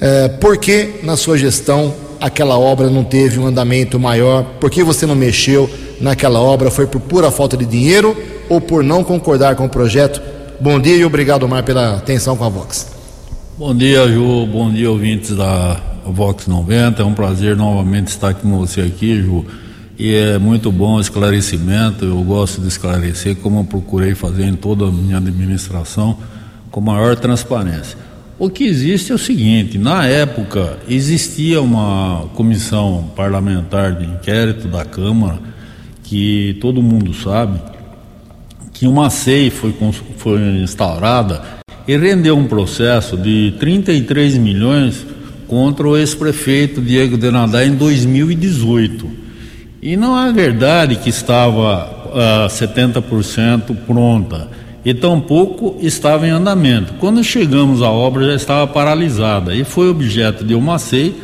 [0.00, 4.44] É, por que na sua gestão aquela obra não teve um andamento maior?
[4.60, 5.68] Por que você não mexeu
[6.00, 6.70] naquela obra?
[6.70, 8.16] Foi por pura falta de dinheiro
[8.48, 10.20] ou por não concordar com o projeto?
[10.60, 12.88] Bom dia e obrigado, Omar, pela atenção com a Vox.
[13.56, 14.46] Bom dia, Ju.
[14.46, 17.02] Bom dia, ouvintes da Vox 90.
[17.02, 19.44] É um prazer novamente estar com você aqui, Ju
[19.98, 22.04] e é muito bom o esclarecimento.
[22.04, 26.16] Eu gosto de esclarecer, como eu procurei fazer em toda a minha administração,
[26.70, 27.98] com maior transparência.
[28.38, 34.84] O que existe é o seguinte: na época existia uma comissão parlamentar de inquérito da
[34.84, 35.40] Câmara,
[36.04, 37.60] que todo mundo sabe,
[38.72, 39.74] que uma SEI foi,
[40.18, 41.42] foi instaurada
[41.86, 45.04] e rendeu um processo de 33 milhões
[45.48, 49.10] contra o ex-prefeito Diego Denadá em 2018.
[49.82, 54.48] E não é verdade que estava uh, ah, 70% pronta
[54.88, 56.94] e tampouco estava em andamento.
[56.94, 61.14] Quando chegamos à obra já estava paralisada e foi objeto de uma SEI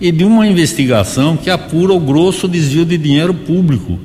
[0.00, 3.98] e de uma investigação que apura o grosso desvio de dinheiro público.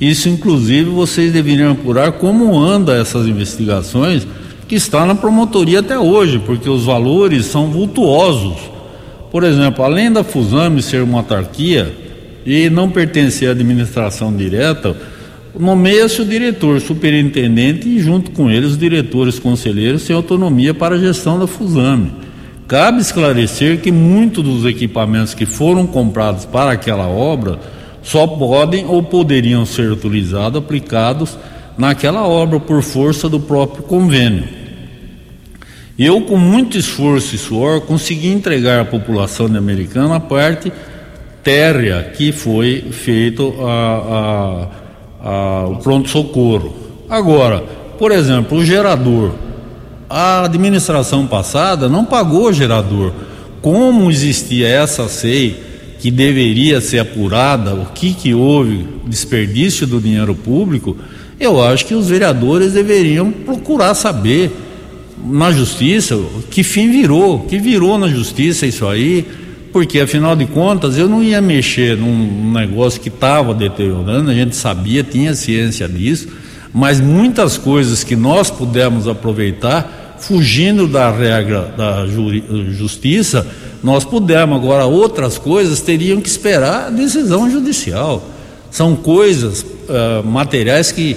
[0.00, 4.24] Isso, inclusive, vocês deveriam apurar como anda essas investigações
[4.68, 8.56] que está na promotoria até hoje, porque os valores são vultuosos.
[9.32, 11.92] Por exemplo, além da Fusame ser uma autarquia,
[12.46, 14.96] e não pertencer à administração direta,
[15.58, 20.98] nomeia-se o diretor, superintendente e, junto com ele, os diretores conselheiros têm autonomia para a
[20.98, 22.12] gestão da Fusame.
[22.68, 27.58] Cabe esclarecer que muitos dos equipamentos que foram comprados para aquela obra
[28.02, 31.36] só podem ou poderiam ser utilizados, aplicados
[31.76, 34.44] naquela obra por força do próprio convênio.
[35.98, 40.72] Eu, com muito esforço e suor, consegui entregar à população Americana a parte
[41.42, 44.66] térrea que foi feito a, a,
[45.22, 46.74] a, o pronto-socorro.
[47.08, 47.64] Agora,
[47.98, 49.32] por exemplo, o gerador.
[50.08, 53.12] A administração passada não pagou o gerador.
[53.60, 55.56] Como existia essa SEI
[56.00, 60.96] que deveria ser apurada, o que, que houve, desperdício do dinheiro público,
[61.38, 64.50] eu acho que os vereadores deveriam procurar saber
[65.22, 66.18] na justiça
[66.50, 69.26] que fim virou, que virou na justiça isso aí
[69.72, 74.56] porque afinal de contas eu não ia mexer num negócio que estava deteriorando, a gente
[74.56, 76.28] sabia, tinha ciência disso,
[76.72, 82.06] mas muitas coisas que nós pudemos aproveitar, fugindo da regra da
[82.70, 83.46] justiça,
[83.82, 84.56] nós pudemos.
[84.56, 88.22] Agora, outras coisas teriam que esperar a decisão judicial.
[88.70, 91.16] São coisas, uh, materiais que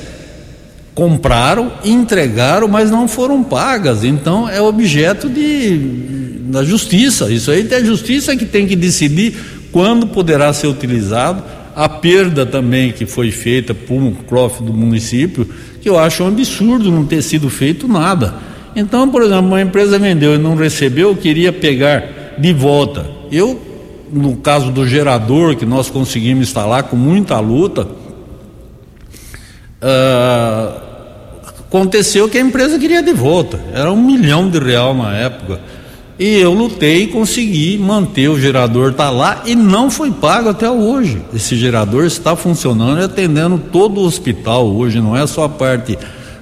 [0.95, 4.03] compraram, entregaram, mas não foram pagas.
[4.03, 6.22] Então, é objeto de
[6.53, 7.31] da justiça.
[7.31, 9.35] Isso aí é a justiça que tem que decidir
[9.71, 11.43] quando poderá ser utilizado
[11.75, 15.47] a perda também que foi feita por um cofre do município,
[15.81, 18.35] que eu acho um absurdo não ter sido feito nada.
[18.75, 23.09] Então, por exemplo, uma empresa vendeu e não recebeu, queria pegar de volta.
[23.31, 23.59] Eu,
[24.11, 27.87] no caso do gerador, que nós conseguimos instalar com muita luta,
[29.81, 30.81] uh,
[31.67, 33.59] aconteceu que a empresa queria de volta.
[33.73, 35.59] Era um milhão de real na época.
[36.17, 40.69] E eu lutei e consegui manter o gerador tá lá e não foi pago até
[40.69, 41.19] hoje.
[41.33, 45.97] Esse gerador está funcionando e atendendo todo o hospital hoje, não é só a parte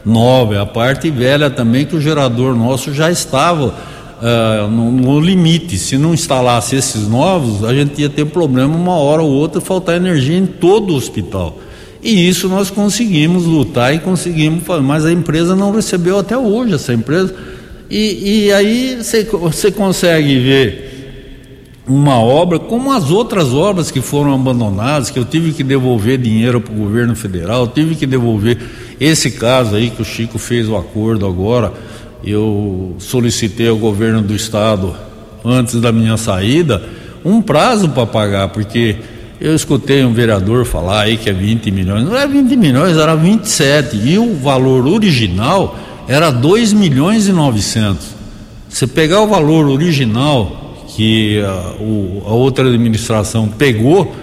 [0.06, 5.20] nova, é a parte velha também que o gerador nosso já estava uh, no, no,
[5.22, 5.78] limite.
[5.78, 9.96] Se não instalasse esses novos, a gente ia ter problema uma hora ou outra faltar
[9.96, 11.58] energia em todo o hospital.
[12.04, 16.74] E isso nós conseguimos lutar e conseguimos fazer, mas a empresa não recebeu até hoje
[16.74, 17.51] essa empresa
[17.92, 20.92] e, e aí você consegue ver
[21.86, 26.62] uma obra como as outras obras que foram abandonadas, que eu tive que devolver dinheiro
[26.62, 28.58] para o governo federal, tive que devolver
[28.98, 31.74] esse caso aí que o Chico fez o acordo agora,
[32.24, 34.96] eu solicitei ao governo do estado
[35.44, 36.82] antes da minha saída
[37.26, 38.96] um prazo para pagar, porque
[39.40, 43.16] eu escutei um vereador falar aí que é 20 milhões, não é 20 milhões, era
[43.16, 45.76] 27 e o valor original
[46.12, 48.06] era 2 milhões e 900.
[48.68, 54.14] Você pegar o valor original que a, o, a outra administração pegou,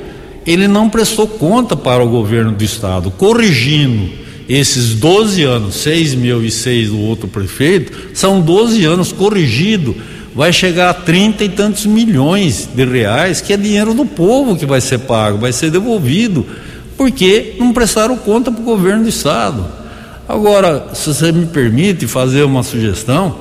[0.47, 4.11] ele não prestou conta para o governo do estado, corrigindo
[4.47, 9.97] esses 12 anos, 6 mil e 6 do outro prefeito, são 12 anos corrigido,
[10.35, 14.67] vai chegar a 30 e tantos milhões de reais, que é dinheiro do povo que
[14.67, 16.45] vai ser pago, vai ser devolvido,
[16.99, 19.88] porque não prestaram conta para o governo do estado.
[20.29, 23.39] Agora, se você me permite fazer uma sugestão,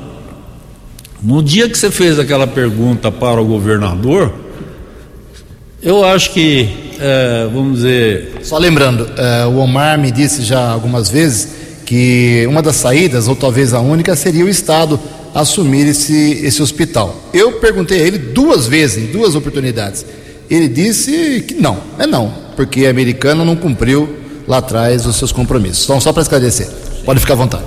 [1.22, 4.34] no dia que você fez aquela pergunta para o governador,
[5.84, 8.36] eu acho que, é, vamos dizer.
[8.42, 11.50] Só lembrando, é, o Omar me disse já algumas vezes
[11.86, 14.98] que uma das saídas, ou talvez a única, seria o Estado
[15.36, 17.22] assumir esse, esse hospital.
[17.34, 20.06] Eu perguntei a ele duas vezes, em duas oportunidades.
[20.50, 24.08] Ele disse que não, é não, porque a americana não cumpriu
[24.48, 25.84] lá atrás os seus compromissos.
[25.84, 26.70] Então, só para esclarecer,
[27.06, 27.64] pode ficar à vontade.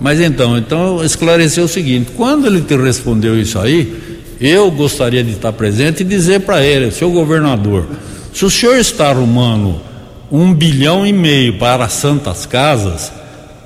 [0.00, 5.32] Mas então, então esclarecer o seguinte: quando ele te respondeu isso aí, eu gostaria de
[5.32, 7.86] estar presente e dizer para ele, seu governador,
[8.34, 9.80] se o senhor está arrumando
[10.30, 13.12] um bilhão e meio para santas casas,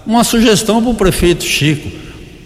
[0.06, 1.90] uma sugestão para o prefeito Chico: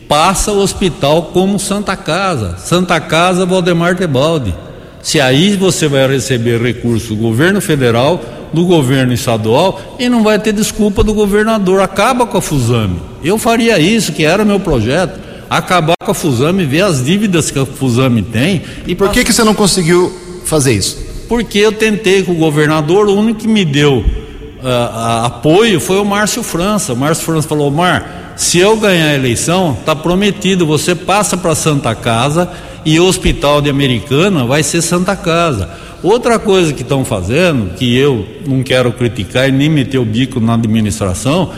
[0.08, 4.54] passa o hospital como Santa Casa, Santa Casa Valdemar Tebaldi.
[5.02, 8.22] Se aí você vai receber recursos do governo federal
[8.54, 11.80] do governo estadual e não vai ter desculpa do governador.
[11.80, 13.00] Acaba com a Fusame.
[13.22, 15.20] Eu faria isso, que era meu projeto.
[15.50, 18.62] Acabar com a Fusame, ver as dívidas que a Fusame tem.
[18.86, 20.12] E por que, que você não conseguiu
[20.44, 20.98] fazer isso?
[21.28, 23.98] Porque eu tentei com o governador, o único que me deu
[24.64, 26.92] uh, apoio foi o Márcio França.
[26.92, 31.54] O Márcio França falou: Mar, se eu ganhar a eleição, está prometido, você passa para
[31.54, 32.50] Santa Casa
[32.84, 35.70] e o hospital de Americana vai ser Santa Casa.
[36.04, 40.38] Outra coisa que estão fazendo, que eu não quero criticar e nem meter o bico
[40.38, 41.50] na administração,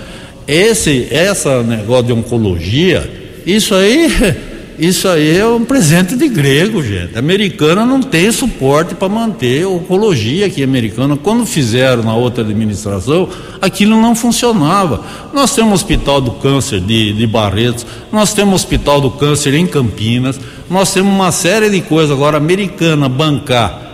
[0.46, 3.10] esse essa negócio de oncologia,
[3.44, 4.08] isso aí,
[4.78, 7.16] isso aí é um presente de grego, gente.
[7.16, 11.16] A americana não tem suporte para manter oncologia aqui americana.
[11.16, 13.28] Quando fizeram na outra administração,
[13.60, 15.04] aquilo não funcionava.
[15.34, 20.38] Nós temos hospital do câncer de, de Barretos, nós temos hospital do câncer em Campinas,
[20.70, 23.85] nós temos uma série de coisas agora americana bancar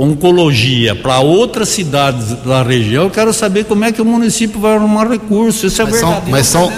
[0.00, 4.74] oncologia para outras cidades da região, eu quero saber como é que o município vai
[4.74, 5.72] arrumar recursos.
[5.72, 6.22] Isso é mas verdade.
[6.22, 6.72] São, mas, são,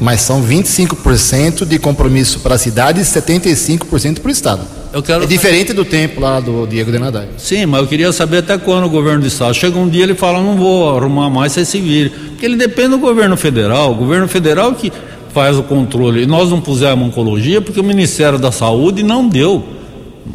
[0.00, 4.62] mas são 25% de compromisso para a cidade e 75% para o Estado.
[4.94, 5.26] é saber...
[5.26, 7.28] diferente do tempo lá do Diego Denadai.
[7.36, 9.52] Sim, mas eu queria saber até quando o governo do Estado.
[9.52, 12.08] Chega um dia ele fala, não vou arrumar mais, você se vire.
[12.08, 13.92] Porque ele depende do governo federal.
[13.92, 14.90] O governo federal que
[15.34, 16.22] faz o controle.
[16.22, 19.62] E nós não pusemos oncologia porque o Ministério da Saúde não deu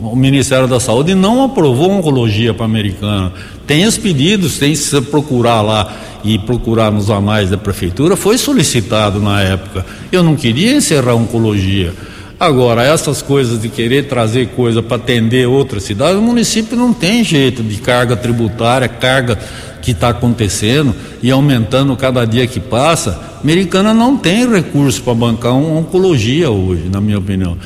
[0.01, 3.33] o Ministério da Saúde não aprovou oncologia para americana.
[3.65, 5.91] Tem os pedidos, tem se procurar lá
[6.23, 9.85] e procurar nos anais da prefeitura, foi solicitado na época.
[10.11, 11.93] Eu não queria encerrar oncologia.
[12.39, 17.21] Agora, essas coisas de querer trazer coisa para atender outras cidades, o município não tem
[17.21, 19.37] jeito de carga tributária, carga
[19.81, 23.19] que está acontecendo e aumentando cada dia que passa.
[23.43, 27.57] Americana não tem recurso para bancar uma oncologia hoje, na minha opinião.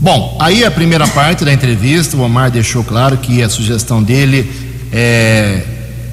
[0.00, 4.48] Bom, aí a primeira parte da entrevista, o Omar deixou claro que a sugestão dele
[4.92, 5.64] é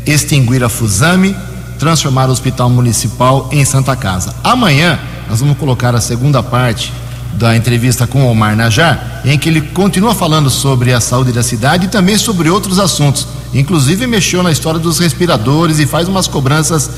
[0.07, 1.35] extinguir a Fusame,
[1.77, 4.33] transformar o Hospital Municipal em Santa Casa.
[4.43, 6.91] Amanhã nós vamos colocar a segunda parte
[7.33, 11.85] da entrevista com Omar Najar, em que ele continua falando sobre a saúde da cidade
[11.85, 13.27] e também sobre outros assuntos.
[13.53, 16.91] Inclusive mexeu na história dos respiradores e faz umas cobranças uh,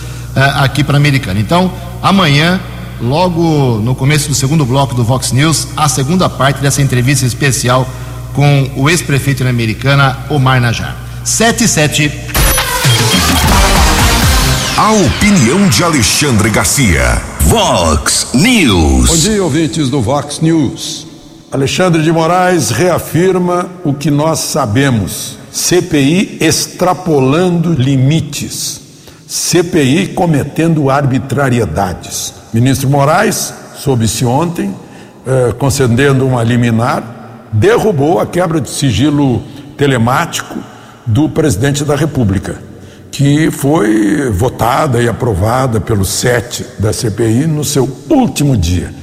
[0.64, 1.38] aqui para a Americana.
[1.38, 1.70] Então,
[2.02, 2.62] amanhã,
[3.02, 7.88] logo no começo do segundo bloco do Vox News, a segunda parte dessa entrevista especial
[8.34, 10.96] com o ex-prefeito da Americana, Omar Najar.
[11.24, 12.12] 77.
[14.78, 17.22] A opinião de Alexandre Garcia.
[17.42, 19.10] Vox News.
[19.10, 21.08] Bom dia, ouvintes do Vox News.
[21.52, 25.38] Alexandre de Moraes reafirma o que nós sabemos.
[25.52, 28.82] CPI extrapolando limites.
[29.28, 32.34] CPI cometendo arbitrariedades.
[32.60, 34.74] Ministro Moraes, soube-se ontem,
[35.28, 39.44] eh, concedendo uma liminar, derrubou a quebra de sigilo
[39.78, 40.58] telemático
[41.06, 42.68] do presidente da República
[43.12, 48.94] que foi votada e aprovada pelos sete da CPI no seu último dia.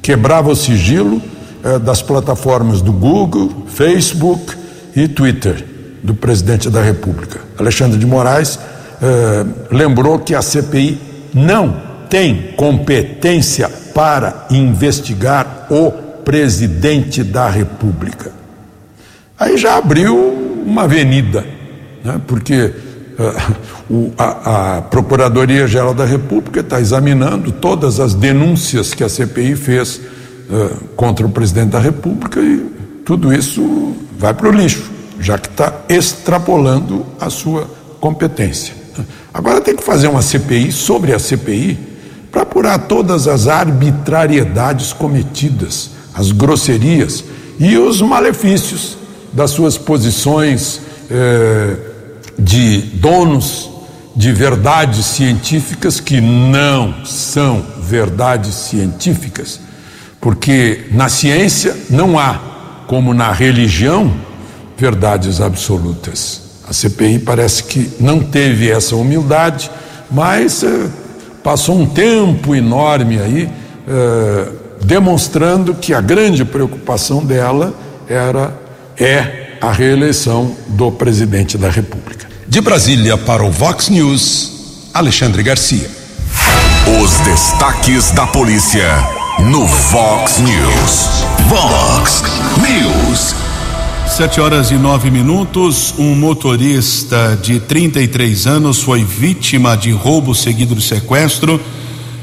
[0.00, 1.20] Quebrava o sigilo
[1.62, 4.54] eh, das plataformas do Google, Facebook
[4.94, 5.64] e Twitter
[6.02, 7.40] do presidente da República.
[7.58, 8.58] Alexandre de Moraes
[9.02, 10.98] eh, lembrou que a CPI
[11.34, 15.92] não tem competência para investigar o
[16.24, 18.32] presidente da República.
[19.38, 20.16] Aí já abriu
[20.66, 21.46] uma avenida,
[22.04, 22.20] né?
[22.26, 22.72] porque
[24.18, 30.84] a, a Procuradoria-Geral da República está examinando todas as denúncias que a CPI fez uh,
[30.96, 32.58] contra o presidente da República e
[33.04, 37.68] tudo isso vai para o lixo, já que está extrapolando a sua
[38.00, 38.74] competência.
[39.32, 41.89] Agora tem que fazer uma CPI sobre a CPI
[42.30, 47.24] para apurar todas as arbitrariedades cometidas, as grosserias
[47.58, 48.96] e os malefícios
[49.32, 50.80] das suas posições.
[51.10, 51.90] Eh,
[52.40, 53.70] de donos
[54.16, 59.60] de verdades científicas que não são verdades científicas,
[60.20, 62.40] porque na ciência não há,
[62.86, 64.12] como na religião,
[64.76, 66.42] verdades absolutas.
[66.68, 69.70] A CPI parece que não teve essa humildade,
[70.10, 70.88] mas eh,
[71.42, 73.48] passou um tempo enorme aí
[73.88, 74.48] eh,
[74.82, 77.74] demonstrando que a grande preocupação dela
[78.08, 78.54] era
[78.98, 82.26] é a reeleição do presidente da República.
[82.46, 85.88] De Brasília para o Vox News, Alexandre Garcia.
[87.02, 88.88] Os destaques da polícia
[89.38, 91.24] no Vox News.
[91.48, 92.22] Vox
[92.58, 93.49] News.
[94.20, 95.94] Sete horas e nove minutos.
[95.98, 101.58] Um motorista de 33 anos foi vítima de roubo seguido de sequestro.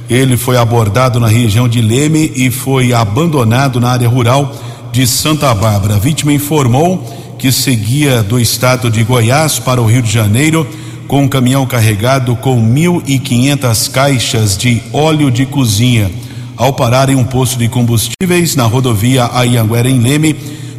[0.08, 4.56] Ele foi abordado na região de Leme e foi abandonado na área rural
[4.92, 5.96] de Santa Bárbara.
[5.96, 7.04] A vítima informou
[7.40, 10.68] que seguia do estado de Goiás para o Rio de Janeiro
[11.08, 16.12] com um caminhão carregado com 1.500 caixas de óleo de cozinha.
[16.56, 20.36] Ao parar em um posto de combustíveis na rodovia Ayanguera em Leme,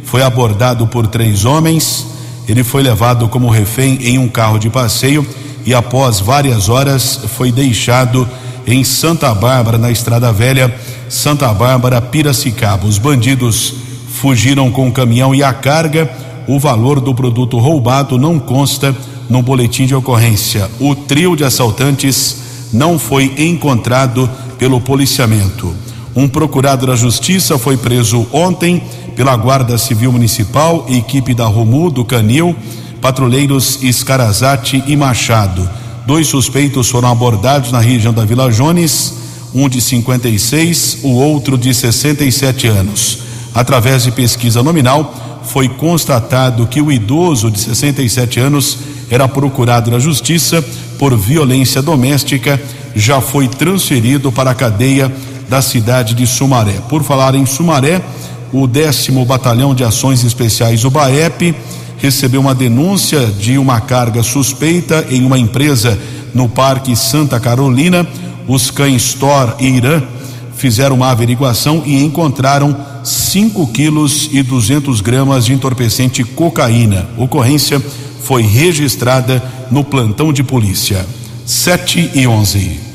[0.09, 2.07] foi abordado por três homens.
[2.47, 5.25] Ele foi levado como refém em um carro de passeio
[5.65, 8.27] e após várias horas foi deixado
[8.65, 10.73] em Santa Bárbara, na Estrada Velha,
[11.07, 12.87] Santa Bárbara, Piracicaba.
[12.87, 13.75] Os bandidos
[14.11, 16.09] fugiram com o caminhão e a carga
[16.47, 18.95] o valor do produto roubado não consta
[19.29, 20.67] no boletim de ocorrência.
[20.79, 25.71] O trio de assaltantes não foi encontrado pelo policiamento.
[26.15, 28.81] Um procurado da Justiça foi preso ontem
[29.19, 32.55] pela Guarda Civil Municipal, equipe da Romu, do Canil,
[33.01, 35.69] patrulheiros Escarazate e Machado.
[36.07, 39.15] Dois suspeitos foram abordados na região da Vila Jones,
[39.53, 43.19] um de 56, o outro de 67 anos.
[43.53, 45.13] Através de pesquisa nominal,
[45.43, 48.77] foi constatado que o idoso de 67 anos
[49.11, 50.63] era procurado na justiça
[50.97, 52.57] por violência doméstica,
[52.95, 55.11] já foi transferido para a cadeia
[55.49, 56.79] da cidade de Sumaré.
[56.87, 58.01] Por falar em Sumaré,
[58.51, 61.55] o décimo Batalhão de Ações Especiais, o BAEP,
[61.97, 65.99] recebeu uma denúncia de uma carga suspeita em uma empresa
[66.33, 68.07] no Parque Santa Carolina.
[68.47, 70.01] Os cães Thor e Irã
[70.55, 77.07] fizeram uma averiguação e encontraram 5 quilos e 200 gramas de entorpecente cocaína.
[77.17, 77.81] Ocorrência
[78.21, 79.41] foi registrada
[79.71, 81.05] no plantão de polícia.
[81.45, 82.88] 7 e 11.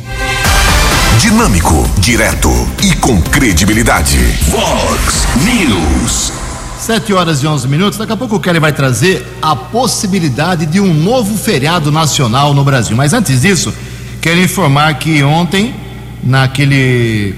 [1.24, 2.50] Dinâmico, direto
[2.82, 4.18] e com credibilidade.
[4.50, 6.30] Vox News.
[6.78, 7.98] 7 horas e 11 minutos.
[7.98, 12.62] Daqui a pouco o Kelly vai trazer a possibilidade de um novo feriado nacional no
[12.62, 12.94] Brasil.
[12.94, 13.72] Mas antes disso,
[14.20, 15.74] quero informar que ontem,
[16.22, 17.34] naquele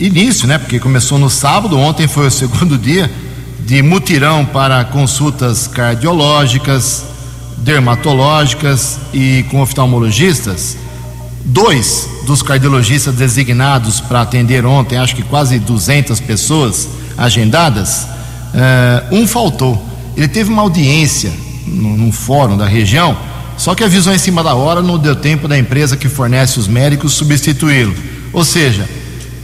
[0.00, 0.58] início, né?
[0.58, 3.08] Porque começou no sábado, ontem foi o segundo dia
[3.60, 7.04] de mutirão para consultas cardiológicas,
[7.58, 10.76] dermatológicas e com oftalmologistas.
[11.44, 16.88] Dois dos cardiologistas designados para atender ontem, acho que quase 200 pessoas
[17.18, 18.04] agendadas,
[18.54, 19.82] uh, um faltou.
[20.16, 21.32] Ele teve uma audiência
[21.66, 23.16] num, num fórum da região,
[23.56, 26.68] só que avisou em cima da hora, não deu tempo da empresa que fornece os
[26.68, 27.94] médicos substituí-lo.
[28.32, 28.88] Ou seja,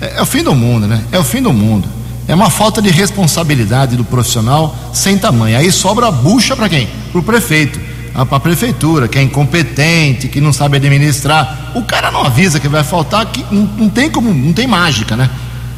[0.00, 1.02] é, é o fim do mundo, né?
[1.10, 1.88] É o fim do mundo.
[2.26, 5.56] É uma falta de responsabilidade do profissional sem tamanho.
[5.56, 6.88] Aí sobra a bucha para quem?
[7.10, 7.80] Para o prefeito,
[8.26, 11.72] para a prefeitura, que é incompetente, que não sabe administrar.
[11.74, 15.16] O cara não avisa que vai faltar, que não, não tem como, não tem mágica,
[15.16, 15.30] né?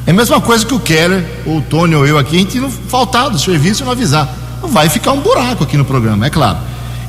[0.07, 2.59] É a mesma coisa que o Keller, ou o Tony ou eu aqui, a gente
[2.59, 4.29] não faltar do serviço e não avisar.
[4.63, 6.59] Vai ficar um buraco aqui no programa, é claro.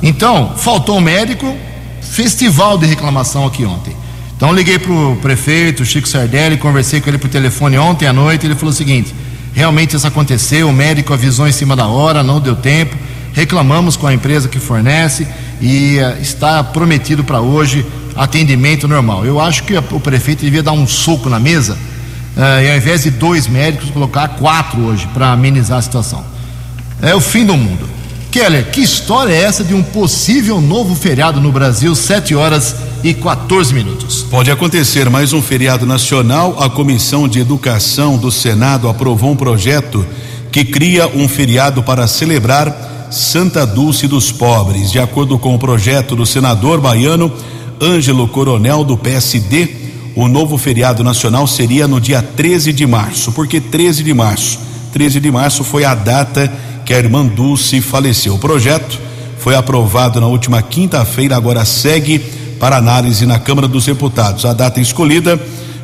[0.02, 1.56] Então, faltou um médico,
[2.00, 3.96] festival de reclamação aqui ontem.
[4.42, 8.44] Então liguei para o prefeito, Chico Sardelli, conversei com ele por telefone ontem à noite,
[8.44, 9.14] ele falou o seguinte:
[9.54, 12.96] realmente isso aconteceu, o médico avisou em cima da hora, não deu tempo,
[13.32, 15.26] reclamamos com a empresa que fornece
[15.60, 19.24] e uh, está prometido para hoje atendimento normal.
[19.24, 21.74] Eu acho que o prefeito devia dar um soco na mesa
[22.36, 26.24] uh, e ao invés de dois médicos, colocar quatro hoje para amenizar a situação.
[27.00, 27.88] É o fim do mundo.
[28.30, 32.74] Keller, que história é essa de um possível novo feriado no Brasil, 7 horas
[33.04, 34.22] e 14 minutos?
[34.22, 36.56] Pode acontecer mais um feriado nacional.
[36.58, 40.06] A Comissão de Educação do Senado aprovou um projeto
[40.50, 44.90] que cria um feriado para celebrar Santa Dulce dos Pobres.
[44.90, 47.30] De acordo com o projeto do senador baiano
[47.80, 49.68] Ângelo Coronel do PSD,
[50.16, 53.30] o novo feriado nacional seria no dia 13 de março.
[53.32, 54.58] Por que 13 de março?
[54.92, 56.50] 13 de março foi a data
[56.86, 58.34] que a irmã Dulce faleceu.
[58.34, 58.98] O projeto
[59.38, 62.18] foi aprovado na última quinta-feira, agora segue
[62.58, 64.46] para análise na Câmara dos Deputados.
[64.46, 65.38] A data escolhida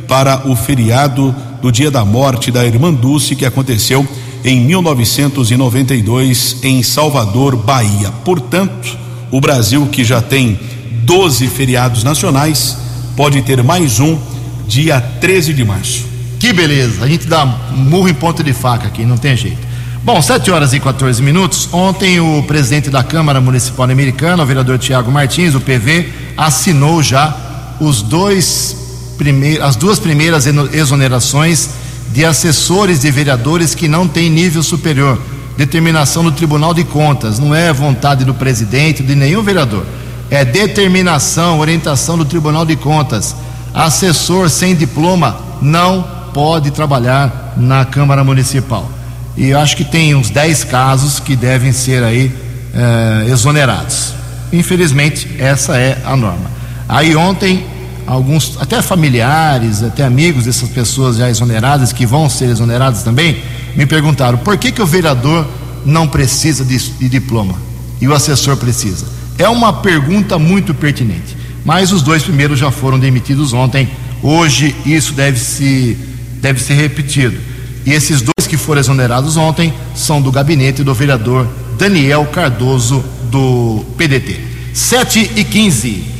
[0.06, 4.06] para o feriado do dia da morte da irmã Dulce, que aconteceu
[4.44, 8.10] em 1992 em Salvador, Bahia.
[8.24, 8.96] Portanto,
[9.30, 10.58] o Brasil, que já tem
[11.04, 12.76] 12 feriados nacionais,
[13.16, 14.18] pode ter mais um
[14.66, 16.06] dia 13 de março.
[16.38, 19.66] Que beleza, a gente dá murro em ponta de faca aqui, não tem jeito.
[20.04, 21.68] Bom, 7 horas e 14 minutos.
[21.72, 27.36] Ontem o presidente da Câmara Municipal Americana, o vereador Tiago Martins, o PV, assinou já
[27.80, 28.76] os dois
[29.18, 31.70] primeiros, as duas primeiras exonerações
[32.18, 35.22] de assessores de vereadores que não têm nível superior.
[35.56, 39.86] Determinação do Tribunal de Contas, não é vontade do presidente, de nenhum vereador.
[40.28, 43.36] É determinação, orientação do Tribunal de Contas.
[43.72, 46.02] Assessor sem diploma não
[46.34, 48.90] pode trabalhar na Câmara Municipal
[49.36, 52.34] e acho que tem uns 10 casos que devem ser aí
[52.74, 54.12] é, exonerados.
[54.52, 56.50] Infelizmente, essa é a norma.
[56.88, 57.64] Aí ontem,
[58.08, 63.42] alguns, até familiares, até amigos dessas pessoas já exoneradas, que vão ser exoneradas também,
[63.76, 65.46] me perguntaram por que, que o vereador
[65.84, 67.54] não precisa de, de diploma
[68.00, 69.06] e o assessor precisa.
[69.36, 71.36] É uma pergunta muito pertinente.
[71.64, 73.88] Mas os dois primeiros já foram demitidos ontem.
[74.22, 75.96] Hoje isso deve se
[76.40, 77.36] deve ser repetido.
[77.84, 81.46] E esses dois que foram exonerados ontem são do gabinete do vereador
[81.78, 84.40] Daniel Cardoso, do PDT.
[84.72, 86.17] 7 e 15.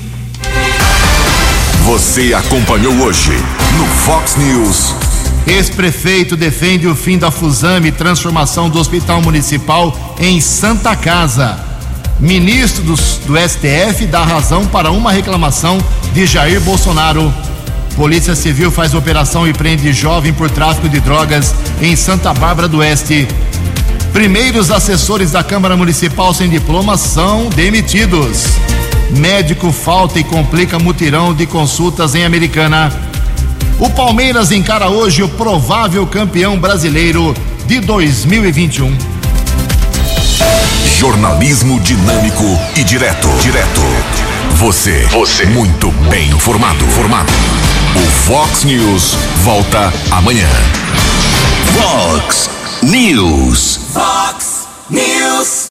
[1.89, 3.33] Você acompanhou hoje
[3.79, 4.95] no Fox News.
[5.47, 11.59] Ex-prefeito defende o fim da Fusame e transformação do Hospital Municipal em Santa Casa.
[12.21, 15.79] Ministro do, do STF dá razão para uma reclamação
[16.13, 17.33] de Jair Bolsonaro.
[17.97, 22.81] Polícia Civil faz operação e prende jovem por tráfico de drogas em Santa Bárbara do
[22.81, 23.27] Oeste.
[24.13, 28.45] Primeiros assessores da Câmara Municipal sem diploma são demitidos.
[29.11, 32.93] Médico falta e complica mutirão de consultas em Americana.
[33.79, 37.35] O Palmeiras encara hoje o provável campeão brasileiro
[37.67, 38.97] de 2021.
[40.99, 42.45] Jornalismo dinâmico
[42.77, 43.29] e direto.
[43.41, 43.81] Direto.
[44.57, 45.07] Você.
[45.13, 45.47] Você.
[45.47, 46.85] Muito bem informado.
[46.87, 47.33] Formado.
[47.95, 50.49] O Fox News volta amanhã.
[51.75, 52.51] Fox
[52.83, 53.81] News.
[53.93, 55.67] Fox News.